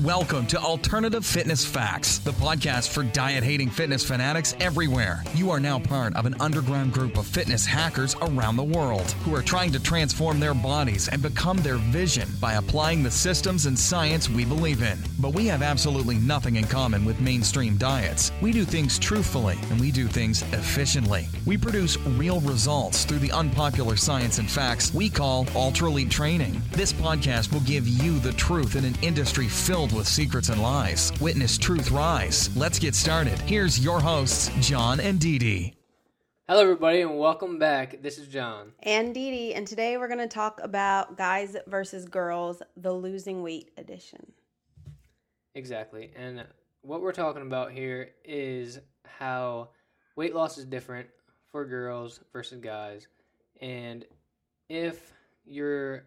[0.00, 5.22] Welcome to Alternative Fitness Facts, the podcast for diet hating fitness fanatics everywhere.
[5.34, 9.34] You are now part of an underground group of fitness hackers around the world who
[9.34, 13.78] are trying to transform their bodies and become their vision by applying the systems and
[13.78, 14.96] science we believe in.
[15.20, 18.32] But we have absolutely nothing in common with mainstream diets.
[18.40, 21.28] We do things truthfully and we do things efficiently.
[21.44, 26.62] We produce real results through the unpopular science and facts we call Ultra Elite Training.
[26.70, 31.12] This podcast will give you the truth in an industry filled with secrets and lies.
[31.20, 32.54] Witness truth rise.
[32.56, 33.38] Let's get started.
[33.40, 35.74] Here's your hosts, John and Dee Dee.
[36.46, 38.02] Hello, everybody, and welcome back.
[38.02, 38.72] This is John.
[38.84, 43.42] and Dee Dee, and today we're going to talk about guys versus girls, the losing
[43.42, 44.32] weight edition.
[45.54, 46.10] Exactly.
[46.14, 46.44] And
[46.82, 49.70] what we're talking about here is how
[50.16, 51.08] weight loss is different
[51.50, 53.06] for girls versus guys.
[53.60, 54.04] And
[54.68, 55.12] if
[55.44, 56.04] you're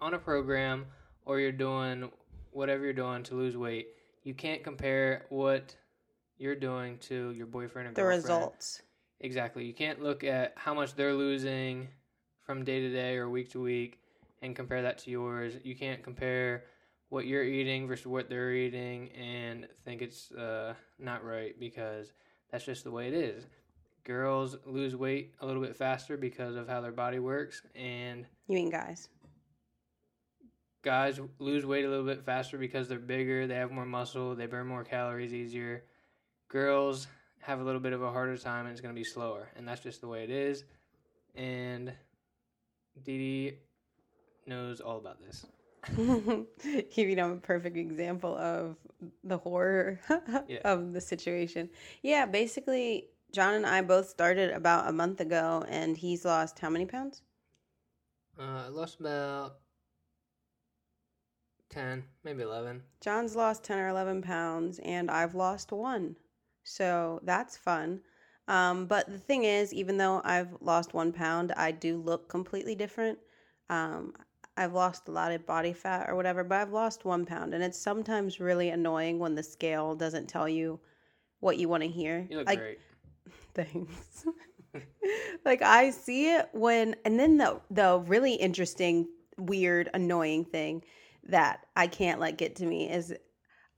[0.00, 0.86] on a program
[1.24, 2.10] or you're doing
[2.52, 3.88] whatever you're doing to lose weight,
[4.22, 5.74] you can't compare what
[6.38, 8.24] you're doing to your boyfriend or The girlfriend.
[8.24, 8.82] results.
[9.20, 9.64] Exactly.
[9.64, 11.88] You can't look at how much they're losing
[12.46, 13.98] from day to day or week to week
[14.42, 15.54] and compare that to yours.
[15.62, 16.64] You can't compare
[17.10, 22.12] what you're eating versus what they're eating and think it's uh, not right because
[22.50, 23.44] that's just the way it is.
[24.04, 28.54] Girls lose weight a little bit faster because of how their body works, and You
[28.54, 29.08] mean guys?
[30.82, 34.46] Guys lose weight a little bit faster because they're bigger, they have more muscle, they
[34.46, 35.84] burn more calories easier.
[36.48, 37.06] Girls
[37.40, 39.66] have a little bit of a harder time and it's going to be slower, and
[39.66, 40.64] that's just the way it is.
[41.34, 41.92] And
[43.04, 43.58] Dee Dee
[44.46, 45.46] knows all about this.
[45.96, 48.76] you know, a perfect example of
[49.24, 50.00] the horror
[50.48, 50.58] Yeah.
[50.64, 51.70] of the situation.
[52.02, 56.68] Yeah, basically, John and I both started about a month ago, and he's lost how
[56.68, 57.22] many pounds?
[58.38, 59.56] Uh, I lost about
[61.70, 62.82] 10, maybe 11.
[63.00, 66.16] John's lost 10 or 11 pounds, and I've lost one.
[66.64, 68.00] So that's fun.
[68.48, 72.74] Um, but the thing is, even though I've lost one pound, I do look completely
[72.74, 73.18] different.
[73.68, 74.14] Um,
[74.56, 77.54] I've lost a lot of body fat or whatever, but I've lost one pound.
[77.54, 80.80] And it's sometimes really annoying when the scale doesn't tell you
[81.38, 82.26] what you want to hear.
[82.28, 82.78] You look like, great.
[83.54, 84.26] Thanks.
[85.44, 90.82] like I see it when and then the the really interesting, weird, annoying thing
[91.30, 93.14] that I can't let get to me is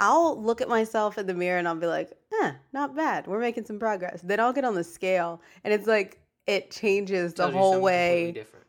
[0.00, 3.26] I'll look at myself in the mirror and I'll be like, eh, not bad.
[3.26, 4.20] We're making some progress.
[4.22, 8.32] Then I'll get on the scale and it's like it changes the whole way.
[8.32, 8.66] different.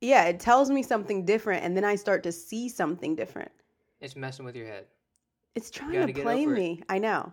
[0.00, 3.50] Yeah, it tells me something different and then I start to see something different.
[4.00, 4.86] It's messing with your head.
[5.56, 6.58] It's trying to play over it.
[6.58, 6.82] me.
[6.88, 7.32] I know.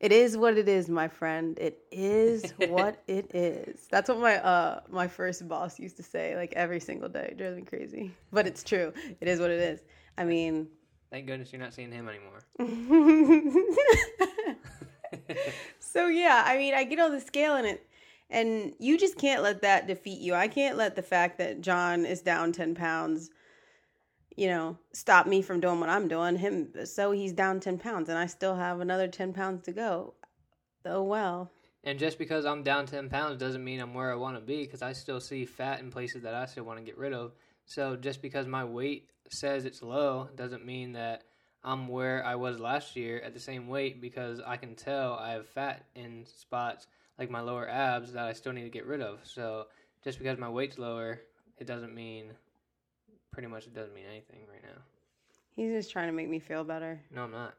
[0.00, 1.56] It is what it is, my friend.
[1.58, 3.86] It is what it is.
[3.90, 7.28] That's what my uh my first boss used to say like every single day.
[7.30, 8.10] It drives me crazy.
[8.32, 8.92] But it's true.
[9.20, 9.80] It is what it is.
[10.16, 10.68] I mean
[11.10, 12.40] Thank goodness you're not seeing him anymore.
[15.94, 17.86] So yeah, I mean I get on the scale and it
[18.28, 20.34] and you just can't let that defeat you.
[20.34, 23.30] I can't let the fact that John is down 10 pounds
[24.36, 26.36] you know, stop me from doing what I'm doing.
[26.36, 30.14] Him, so he's down 10 pounds and I still have another 10 pounds to go.
[30.84, 31.52] Oh well.
[31.84, 34.64] And just because I'm down 10 pounds doesn't mean I'm where I want to be
[34.64, 37.32] because I still see fat in places that I still want to get rid of.
[37.66, 41.22] So just because my weight says it's low doesn't mean that
[41.62, 45.32] I'm where I was last year at the same weight because I can tell I
[45.32, 46.86] have fat in spots
[47.18, 49.20] like my lower abs that I still need to get rid of.
[49.24, 49.66] So
[50.02, 51.20] just because my weight's lower,
[51.58, 52.32] it doesn't mean,
[53.32, 54.82] pretty much, it doesn't mean anything right now.
[55.56, 57.00] He's just trying to make me feel better.
[57.10, 57.54] No, I'm not.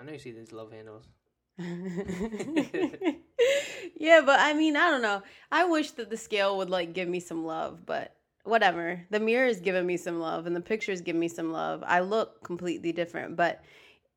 [0.00, 1.04] I know you see these love handles.
[3.96, 5.22] yeah, but I mean, I don't know.
[5.52, 8.14] I wish that the scale would like give me some love, but
[8.44, 9.04] whatever.
[9.10, 11.82] The mirror is giving me some love and the pictures give me some love.
[11.86, 13.62] I look completely different, but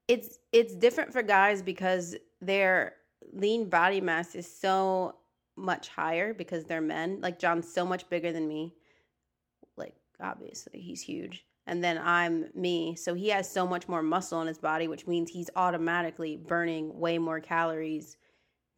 [0.08, 2.96] it's it's different for guys because their
[3.34, 5.16] lean body mass is so
[5.56, 7.20] much higher because they're men.
[7.22, 8.74] Like John's so much bigger than me.
[9.78, 11.46] Like obviously, he's huge.
[11.68, 12.96] And then I'm me.
[12.96, 17.00] So he has so much more muscle in his body, which means he's automatically burning
[17.00, 18.18] way more calories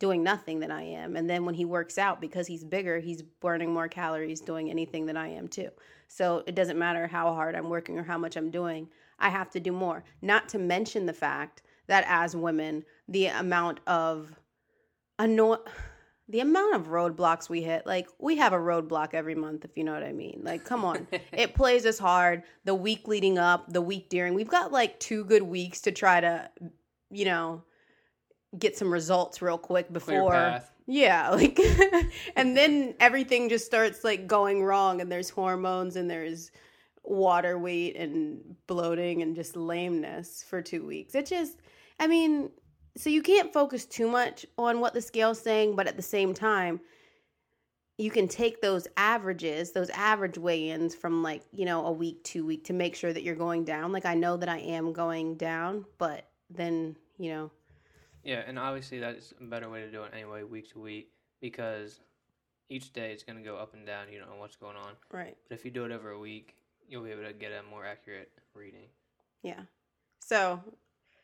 [0.03, 1.15] doing nothing than I am.
[1.15, 5.05] And then when he works out, because he's bigger, he's burning more calories doing anything
[5.05, 5.69] than I am too.
[6.09, 9.49] So it doesn't matter how hard I'm working or how much I'm doing, I have
[9.51, 10.03] to do more.
[10.21, 14.37] Not to mention the fact that as women, the amount of
[15.17, 15.55] annoy
[16.27, 19.83] the amount of roadblocks we hit like we have a roadblock every month if you
[19.83, 23.71] know what i mean like come on it plays us hard the week leading up
[23.71, 26.49] the week during we've got like two good weeks to try to
[27.11, 27.61] you know
[28.57, 31.59] get some results real quick before yeah like
[32.35, 36.51] and then everything just starts like going wrong and there's hormones and there's
[37.03, 41.15] water weight and bloating and just lameness for two weeks.
[41.15, 41.59] It just,
[41.99, 42.49] I mean,
[42.95, 46.33] so you can't focus too much on what the scale's saying, but at the same
[46.33, 46.79] time,
[47.97, 52.23] you can take those averages, those average weigh ins from like, you know, a week,
[52.23, 53.91] two week to make sure that you're going down.
[53.91, 57.51] Like, I know that I am going down, but then, you know.
[58.23, 61.09] Yeah, and obviously that's a better way to do it anyway, week to week,
[61.41, 61.99] because
[62.69, 64.11] each day it's going to go up and down.
[64.11, 64.93] You don't know what's going on.
[65.11, 65.35] Right.
[65.49, 66.55] But if you do it over a week,
[66.87, 68.87] you'll be able to get a more accurate reading.
[69.41, 69.61] Yeah.
[70.19, 70.61] So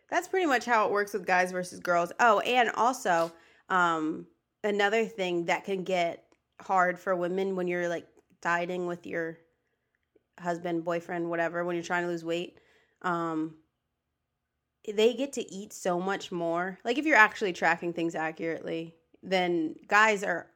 [0.10, 2.12] that's pretty much how it works with guys versus girls.
[2.20, 3.32] Oh, and also,
[3.70, 4.28] um,
[4.64, 6.26] another thing that can get
[6.62, 8.08] hard for women when you're like
[8.42, 9.38] dieting with your
[10.40, 12.60] husband, boyfriend, whatever, when you're trying to lose weight,
[13.04, 13.56] um,
[14.88, 16.80] they get to eat so much more.
[16.84, 20.48] Like if you're actually tracking things accurately, then guys are.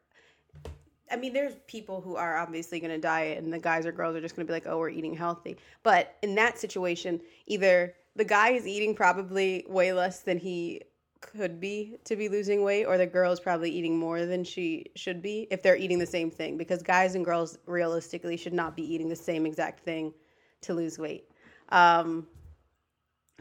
[1.11, 4.15] I mean, there's people who are obviously going to diet, and the guys or girls
[4.15, 7.93] are just going to be like, "Oh, we're eating healthy." But in that situation, either
[8.15, 10.81] the guy is eating probably way less than he
[11.19, 14.85] could be to be losing weight, or the girl is probably eating more than she
[14.95, 16.57] should be if they're eating the same thing.
[16.57, 20.13] Because guys and girls realistically should not be eating the same exact thing
[20.61, 21.29] to lose weight.
[21.69, 22.27] Um,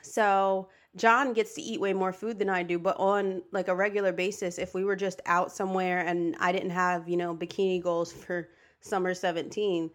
[0.03, 3.75] so John gets to eat way more food than I do, but on like a
[3.75, 7.83] regular basis, if we were just out somewhere and I didn't have, you know, bikini
[7.83, 8.49] goals for
[8.81, 9.91] summer 17,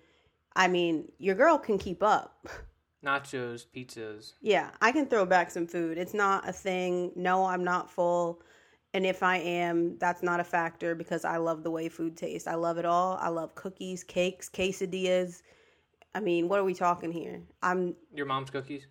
[0.55, 2.47] I mean, your girl can keep up.
[3.05, 4.33] Nachos, pizzas.
[4.41, 5.99] Yeah, I can throw back some food.
[5.99, 7.11] It's not a thing.
[7.15, 8.41] No, I'm not full.
[8.93, 12.47] And if I am, that's not a factor because I love the way food tastes.
[12.47, 13.19] I love it all.
[13.21, 15.43] I love cookies, cakes, quesadillas.
[16.15, 17.43] I mean, what are we talking here?
[17.61, 18.87] I'm Your mom's cookies?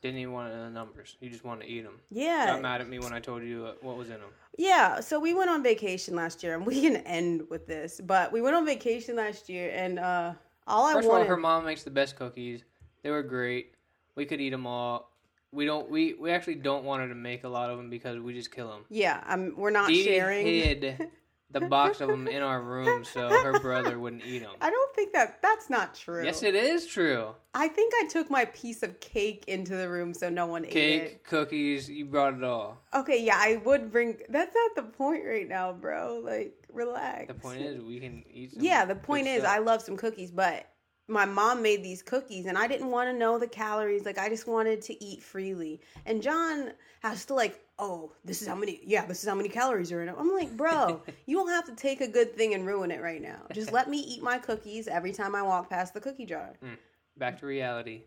[0.00, 1.16] Didn't even want the numbers.
[1.20, 1.98] You just wanted to eat them.
[2.10, 2.46] Yeah.
[2.46, 4.30] Got mad at me when I told you uh, what was in them.
[4.56, 8.32] Yeah, so we went on vacation last year and we can end with this, but
[8.32, 10.34] we went on vacation last year and uh
[10.66, 12.62] all I First of all, her mom makes the best cookies.
[13.02, 13.74] They were great.
[14.14, 15.10] We could eat them all.
[15.50, 15.88] We don't.
[15.90, 18.52] We we actually don't want her to make a lot of them because we just
[18.52, 18.84] kill them.
[18.90, 20.44] Yeah, I'm we're not Dee sharing.
[20.44, 21.10] hid
[21.50, 24.52] the box of them in our room so her brother wouldn't eat them.
[24.60, 26.24] I don't think that that's not true.
[26.24, 27.34] Yes, it is true.
[27.54, 30.72] I think I took my piece of cake into the room so no one ate
[30.72, 32.78] Cake, cookies, you brought it all.
[32.94, 34.18] Okay, yeah, I would bring.
[34.28, 36.20] That's not the point right now, bro.
[36.24, 37.28] Like, relax.
[37.28, 38.52] The point is, we can eat.
[38.52, 39.54] Some yeah, the point is, stuff.
[39.54, 40.66] I love some cookies, but
[41.08, 44.04] my mom made these cookies, and I didn't want to know the calories.
[44.04, 45.80] Like, I just wanted to eat freely.
[46.04, 48.80] And John has to like, oh, this is how many.
[48.84, 50.14] Yeah, this is how many calories are in it.
[50.18, 53.22] I'm like, bro, you don't have to take a good thing and ruin it right
[53.22, 53.40] now.
[53.52, 56.54] Just let me eat my cookies every time I walk past the cookie jar.
[56.64, 56.76] Mm.
[57.16, 58.02] back to reality.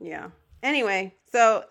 [0.00, 0.30] Yeah.
[0.62, 1.64] Anyway, so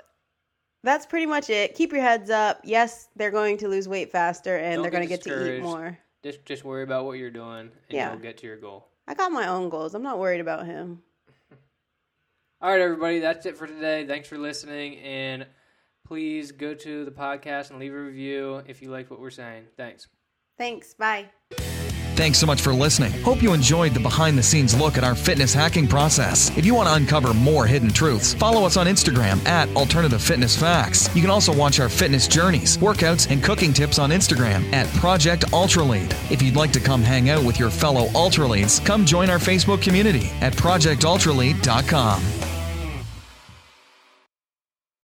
[0.83, 1.75] that's pretty much it.
[1.75, 2.61] Keep your heads up.
[2.63, 5.61] Yes, they're going to lose weight faster and Don't they're going to get to eat
[5.61, 5.97] more.
[6.23, 8.11] Just just worry about what you're doing, and Yeah.
[8.11, 8.87] you'll get to your goal.
[9.07, 9.93] I got my own goals.
[9.93, 11.01] I'm not worried about him.
[12.61, 14.07] All right, everybody, that's it for today.
[14.07, 15.45] Thanks for listening, and
[16.05, 19.65] please go to the podcast and leave a review if you like what we're saying.
[19.77, 20.07] Thanks.
[20.57, 20.93] Thanks.
[20.93, 21.29] Bye.
[22.15, 23.11] Thanks so much for listening.
[23.23, 26.55] Hope you enjoyed the behind the scenes look at our fitness hacking process.
[26.55, 30.55] If you want to uncover more hidden truths, follow us on Instagram at Alternative Fitness
[30.55, 31.13] Facts.
[31.15, 35.51] You can also watch our fitness journeys, workouts, and cooking tips on Instagram at Project
[35.51, 36.11] Ultralead.
[36.31, 39.81] If you'd like to come hang out with your fellow Ultraleads, come join our Facebook
[39.81, 42.52] community at projectultralead.com.